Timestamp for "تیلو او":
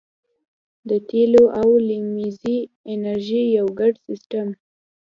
1.09-1.69